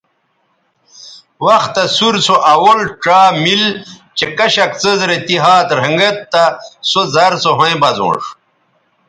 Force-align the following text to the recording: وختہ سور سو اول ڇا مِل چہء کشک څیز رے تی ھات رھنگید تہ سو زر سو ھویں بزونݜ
وختہ 1.45 1.83
سور 1.95 2.15
سو 2.25 2.35
اول 2.53 2.79
ڇا 3.03 3.19
مِل 3.43 3.63
چہء 4.17 4.33
کشک 4.37 4.71
څیز 4.81 4.99
رے 5.09 5.17
تی 5.27 5.35
ھات 5.43 5.67
رھنگید 5.79 6.17
تہ 6.31 6.43
سو 6.89 7.01
زر 7.13 7.33
سو 7.43 7.51
ھویں 7.57 7.77
بزونݜ 7.81 8.23